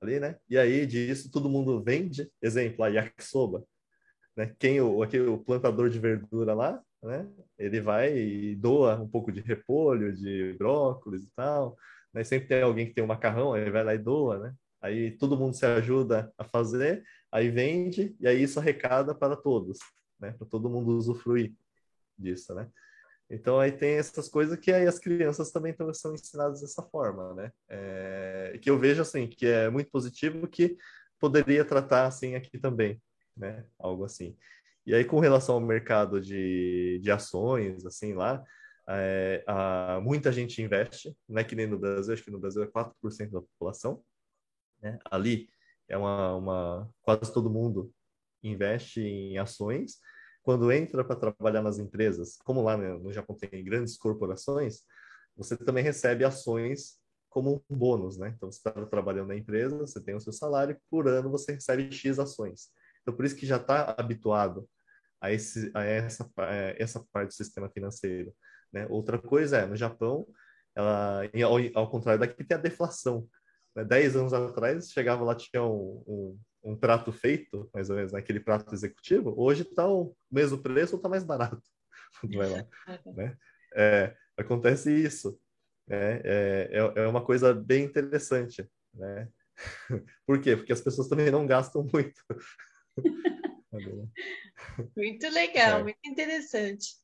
[0.00, 0.36] ali, né?
[0.48, 3.62] E aí disso todo mundo vende, exemplo, a yakisoba,
[4.36, 4.54] né?
[4.58, 7.28] Quem o aquele plantador de verdura lá, né?
[7.58, 11.76] Ele vai e doa um pouco de repolho, de brócolis e tal
[12.12, 12.24] né?
[12.24, 14.54] Sempre tem alguém que tem um macarrão, aí vai lá e doa, né?
[14.80, 19.78] Aí todo mundo se ajuda a fazer, aí vende, e aí isso arrecada para todos,
[20.20, 20.32] né?
[20.32, 21.52] Para todo mundo usufruir
[22.18, 22.68] disso, né?
[23.30, 27.52] Então aí tem essas coisas que aí as crianças também são ensinadas dessa forma, né?
[27.68, 30.76] É, que eu vejo assim que é muito positivo que
[31.20, 33.00] poderia tratar assim aqui também,
[33.36, 33.66] né?
[33.78, 34.36] Algo assim.
[34.86, 38.42] E aí com relação ao mercado de, de ações, assim lá,
[38.88, 42.62] é, a, muita gente investe, não é que nem no Brasil, acho que no Brasil
[42.62, 44.02] é 4% da população.
[44.80, 44.98] Né?
[45.10, 45.50] Ali
[45.88, 47.92] é uma, uma, quase todo mundo
[48.42, 49.98] investe em ações.
[50.42, 54.82] Quando entra para trabalhar nas empresas, como lá no, no Japão tem grandes corporações,
[55.36, 56.98] você também recebe ações
[57.28, 58.32] como um bônus, né?
[58.34, 61.92] Então, você está trabalhando na empresa, você tem o seu salário, por ano você recebe
[61.92, 62.70] X ações.
[63.02, 64.68] Então, por isso que já está habituado
[65.20, 68.34] a, esse, a essa, a essa parte do sistema financeiro.
[68.72, 68.86] Né?
[68.88, 70.26] Outra coisa é, no Japão,
[70.74, 73.28] ela, ao, ao contrário daqui, tem a deflação.
[73.74, 73.84] Né?
[73.84, 78.40] Dez anos atrás, chegava lá, tinha um, um, um prato feito, mais ou menos, naquele
[78.40, 79.34] prato executivo.
[79.36, 81.62] Hoje está o mesmo preço ou está mais barato.
[82.34, 82.66] Vai lá,
[83.14, 83.36] né?
[83.74, 85.38] é, acontece isso.
[85.86, 86.20] Né?
[86.24, 88.68] É, é, é uma coisa bem interessante.
[88.94, 89.28] Né?
[90.26, 90.56] Por quê?
[90.56, 92.22] Porque as pessoas também não gastam muito.
[94.96, 95.82] muito legal, é.
[95.82, 96.96] muito interessante.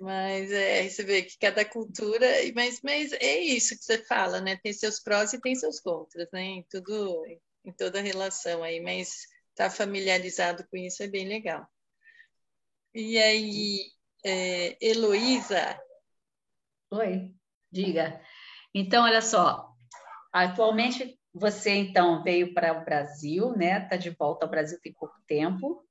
[0.00, 4.56] Mas é, você vê que cada cultura, mas, mas é isso que você fala, né?
[4.56, 6.42] Tem seus prós e tem seus contras, né?
[6.42, 7.24] Em tudo,
[7.64, 11.66] em toda relação aí, mas estar tá familiarizado com isso é bem legal.
[12.94, 13.92] E aí,
[14.24, 15.78] é, Heloísa?
[16.90, 17.34] Oi,
[17.70, 18.20] diga.
[18.74, 19.68] Então, olha só,
[20.32, 23.82] atualmente você então veio para o Brasil, né?
[23.82, 25.84] Está de volta ao Brasil tem pouco tempo,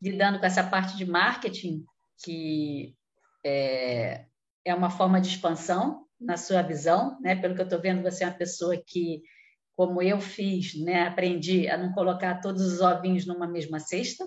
[0.00, 1.84] lidando com essa parte de marketing
[2.22, 2.94] que
[3.46, 4.26] é,
[4.64, 7.36] é uma forma de expansão na sua visão, né?
[7.36, 9.22] Pelo que eu estou vendo, você é uma pessoa que,
[9.76, 11.06] como eu fiz, né?
[11.06, 14.26] Aprendi a não colocar todos os ovinhos numa mesma cesta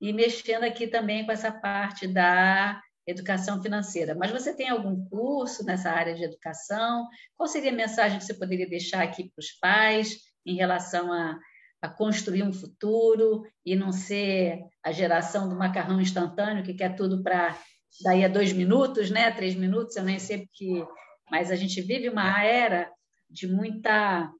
[0.00, 4.14] e mexendo aqui também com essa parte da educação financeira.
[4.14, 7.06] Mas você tem algum curso nessa área de educação?
[7.36, 11.38] Qual seria a mensagem que você poderia deixar aqui para os pais em relação a,
[11.82, 17.22] a construir um futuro e não ser a geração do macarrão instantâneo que quer tudo
[17.22, 17.56] para
[18.02, 19.30] daí a dois minutos, né?
[19.30, 20.86] Três minutos, eu nem sei porque,
[21.30, 22.90] mas a gente vive uma era
[23.28, 24.30] de muita,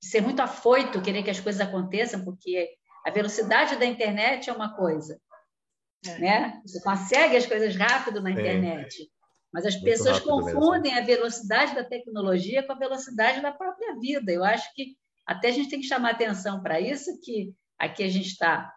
[0.00, 2.70] de ser muito afoito, querer que as coisas aconteçam, porque
[3.06, 5.18] a velocidade da internet é uma coisa,
[6.06, 6.18] é.
[6.18, 6.62] né?
[6.64, 9.06] Você consegue as coisas rápido na internet, é.
[9.52, 10.98] mas as pessoas confundem mesmo.
[10.98, 14.30] a velocidade da tecnologia com a velocidade da própria vida.
[14.32, 18.08] Eu acho que até a gente tem que chamar atenção para isso, que aqui a
[18.08, 18.72] gente está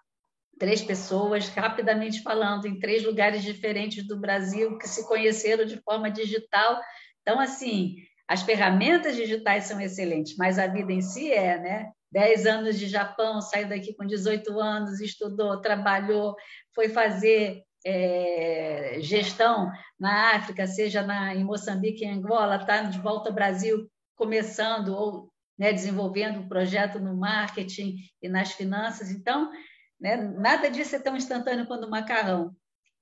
[0.58, 6.10] três pessoas, rapidamente falando, em três lugares diferentes do Brasil, que se conheceram de forma
[6.10, 6.80] digital.
[7.22, 7.96] Então, assim,
[8.28, 11.92] as ferramentas digitais são excelentes, mas a vida em si é, né?
[12.12, 16.36] Dez anos de Japão, saiu daqui com 18 anos, estudou, trabalhou,
[16.74, 23.30] foi fazer é, gestão na África, seja na, em Moçambique, em Angola, está de volta
[23.30, 29.12] ao Brasil, começando ou né, desenvolvendo um projeto no marketing e nas finanças.
[29.12, 29.52] Então,
[30.00, 32.56] né, nada disso é tão instantâneo quanto o macarrão.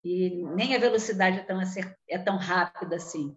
[0.04, 1.60] E nem a velocidade é tão,
[2.10, 3.36] é tão rápida assim.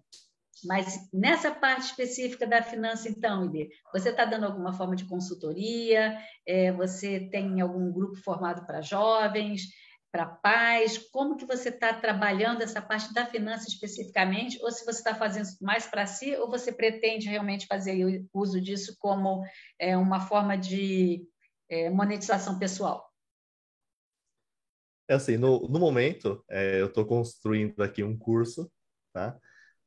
[0.65, 6.19] Mas nessa parte específica da finança, então, Ide, você está dando alguma forma de consultoria?
[6.47, 9.69] É, você tem algum grupo formado para jovens,
[10.11, 10.99] para pais?
[11.13, 14.59] Como que você está trabalhando essa parte da finança especificamente?
[14.63, 18.97] Ou se você está fazendo mais para si, ou você pretende realmente fazer uso disso
[18.99, 19.45] como
[19.79, 21.23] é, uma forma de
[21.69, 23.07] é, monetização pessoal?
[25.09, 28.71] É assim, no, no momento, é, eu estou construindo aqui um curso,
[29.13, 29.39] tá?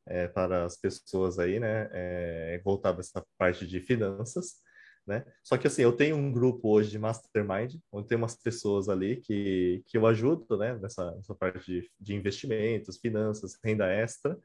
[0.08, 4.56] é, para as pessoas aí, né, é, voltado a essa parte de finanças,
[5.08, 5.26] né?
[5.44, 9.18] Só que assim, eu tenho um grupo hoje de mastermind, onde tem umas pessoas ali
[9.22, 14.38] que, que eu ajudo, né, nessa, nessa parte de, de investimentos, finanças, renda extra.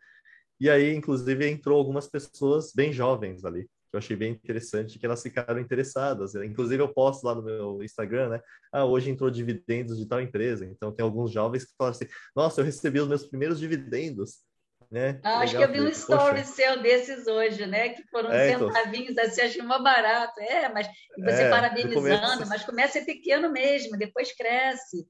[0.61, 5.23] E aí, inclusive, entrou algumas pessoas bem jovens ali, eu achei bem interessante, que elas
[5.23, 6.35] ficaram interessadas.
[6.35, 8.41] Inclusive, eu posto lá no meu Instagram, né?
[8.73, 10.65] Ah, hoje entrou dividendos de tal empresa.
[10.65, 14.45] Então, tem alguns jovens que falam assim: Nossa, eu recebi os meus primeiros dividendos
[14.91, 15.19] né?
[15.25, 16.53] Ah, acho que eu vi um story Poxa.
[16.53, 17.91] seu desses hoje, né?
[17.91, 18.69] Que foram é, então.
[18.69, 19.25] centavinhos, então...
[19.25, 20.41] assim, achei mó barato.
[20.41, 22.49] É, mas e você é, parabenizando, começo...
[22.49, 25.07] mas começa pequeno mesmo, depois cresce.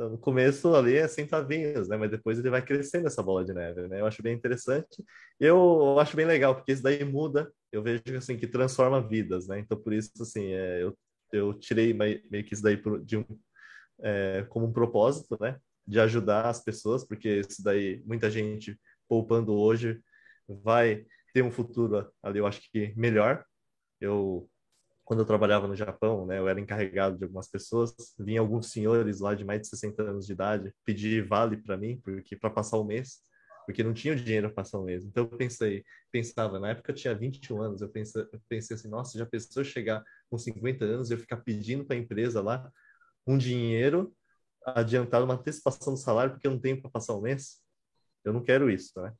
[0.00, 1.94] Então, no começo ali é centavinhos, né?
[1.94, 4.00] Mas depois ele vai crescendo essa bola de neve, né?
[4.00, 5.04] Eu acho bem interessante.
[5.38, 7.52] Eu acho bem legal, porque isso daí muda.
[7.70, 9.58] Eu vejo assim que transforma vidas, né?
[9.58, 10.96] Então por isso assim, é, eu,
[11.34, 13.26] eu tirei meio que isso daí de um
[14.02, 15.58] é, como um propósito, né?
[15.86, 20.00] De ajudar as pessoas, porque isso daí muita gente poupando hoje
[20.48, 23.44] vai ter um futuro ali, eu acho que melhor.
[24.00, 24.48] Eu
[25.10, 29.18] quando eu trabalhava no Japão, né, eu era encarregado de algumas pessoas, vinha alguns senhores
[29.18, 32.76] lá de mais de 60 anos de idade pedir vale para mim, porque para passar
[32.76, 33.20] o mês,
[33.66, 35.04] porque não tinha dinheiro para passar o mês.
[35.04, 38.88] Então eu pensei, pensava, na época eu tinha 21 anos, eu pensei, eu pensei assim,
[38.88, 42.70] nossa, já pensou chegar com 50 anos e eu ficar pedindo para a empresa lá
[43.26, 44.14] um dinheiro
[44.64, 47.60] adiantado, uma antecipação do salário, porque eu não tenho para passar o mês?
[48.24, 49.12] Eu não quero isso, né?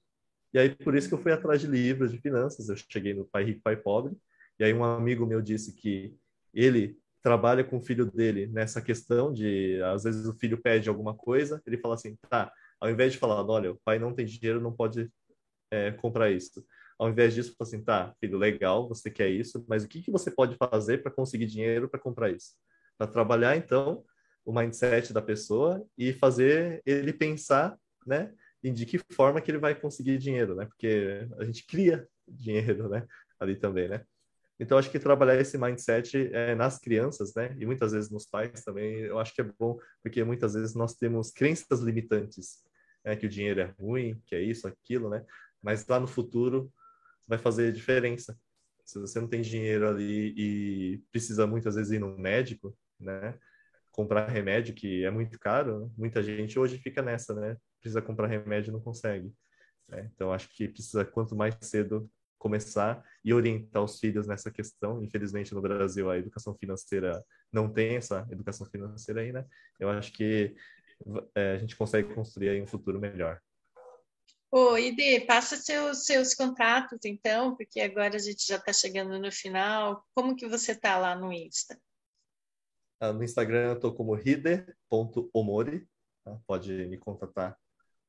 [0.55, 2.68] E aí, por isso que eu fui atrás de livros de finanças.
[2.68, 4.16] Eu cheguei no Pai Rico, Pai Pobre.
[4.61, 6.14] E aí, um amigo meu disse que
[6.53, 11.14] ele trabalha com o filho dele nessa questão de, às vezes, o filho pede alguma
[11.14, 14.61] coisa, ele fala assim, tá, ao invés de falar, olha, o pai não tem dinheiro,
[14.61, 15.11] não pode
[15.70, 16.62] é, comprar isso.
[16.99, 20.11] Ao invés disso, fala assim, tá, filho, legal, você quer isso, mas o que, que
[20.11, 22.55] você pode fazer para conseguir dinheiro para comprar isso?
[22.99, 24.05] Para trabalhar, então,
[24.44, 28.31] o mindset da pessoa e fazer ele pensar, né,
[28.62, 30.66] de que forma que ele vai conseguir dinheiro, né?
[30.66, 33.07] Porque a gente cria dinheiro, né?
[33.38, 34.05] Ali também, né?
[34.61, 37.57] Então, acho que trabalhar esse mindset é, nas crianças, né?
[37.59, 40.94] E muitas vezes nos pais também, eu acho que é bom, porque muitas vezes nós
[40.94, 42.62] temos crenças limitantes,
[43.03, 43.16] né?
[43.16, 45.25] Que o dinheiro é ruim, que é isso, aquilo, né?
[45.62, 46.70] Mas lá no futuro
[47.27, 48.38] vai fazer diferença.
[48.85, 53.38] Se você não tem dinheiro ali e precisa muitas vezes ir no médico, né?
[53.90, 55.90] Comprar remédio, que é muito caro, né?
[55.96, 57.57] muita gente hoje fica nessa, né?
[57.81, 59.33] precisa comprar remédio e não consegue.
[59.88, 60.11] Né?
[60.14, 62.09] Então, acho que precisa, quanto mais cedo,
[62.40, 65.05] começar e orientar os filhos nessa questão.
[65.05, 67.22] Infelizmente, no Brasil, a educação financeira
[67.53, 69.44] não tem essa educação financeira aí, né?
[69.79, 70.57] Eu acho que
[71.35, 73.40] é, a gente consegue construir um futuro melhor.
[74.50, 79.31] Ô, Ide, passa seus, seus contatos, então, porque agora a gente já está chegando no
[79.31, 80.03] final.
[80.14, 81.79] Como que você está lá no Insta?
[82.98, 85.87] Ah, no Instagram eu estou como hide.omori,
[86.24, 86.38] tá?
[86.46, 87.57] pode me contatar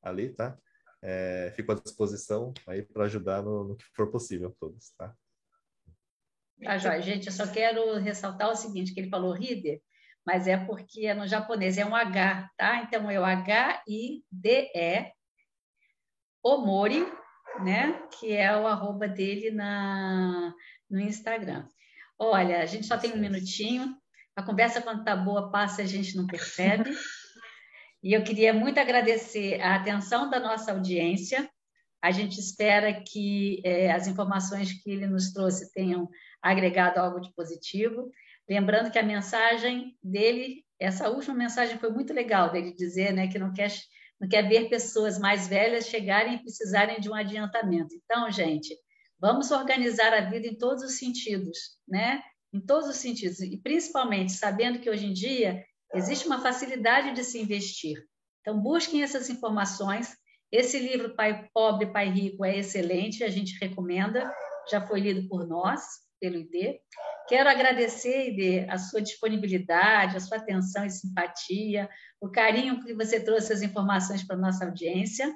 [0.02, 0.58] ali, tá?
[1.02, 5.12] É, fico à disposição aí para ajudar no, no, que for possível todos, tá?
[6.62, 7.02] Tá, joia.
[7.02, 9.82] Gente, eu só quero ressaltar o seguinte, que ele falou Hide,
[10.24, 12.82] mas é porque é no japonês é um H, tá?
[12.82, 15.12] Então é o H-I-D-E
[16.40, 17.04] Omori,
[17.64, 18.00] né?
[18.18, 20.54] Que é o arroba dele na,
[20.88, 21.66] no Instagram.
[22.16, 23.96] Olha, a gente só tem um minutinho.
[24.36, 26.90] A conversa, quando tá boa, passa a gente não percebe.
[28.02, 31.48] E eu queria muito agradecer a atenção da nossa audiência.
[32.02, 36.08] A gente espera que é, as informações que ele nos trouxe tenham
[36.42, 38.10] agregado algo de positivo.
[38.50, 43.38] Lembrando que a mensagem dele, essa última mensagem foi muito legal, dele dizer né, que
[43.38, 43.72] não quer,
[44.20, 47.94] não quer ver pessoas mais velhas chegarem e precisarem de um adiantamento.
[47.94, 48.76] Então, gente,
[49.20, 52.20] vamos organizar a vida em todos os sentidos, né?
[52.52, 55.64] Em todos os sentidos, e principalmente sabendo que hoje em dia
[55.94, 57.96] existe uma facilidade de se investir.
[58.40, 60.16] Então, busquem essas informações.
[60.50, 64.30] Esse livro, Pai Pobre, Pai Rico, é excelente, a gente recomenda,
[64.70, 65.82] já foi lido por nós,
[66.20, 66.76] pelo ID.
[67.28, 71.88] Quero agradecer, ID, a sua disponibilidade, a sua atenção e simpatia,
[72.20, 75.32] o carinho que você trouxe as informações para a nossa audiência.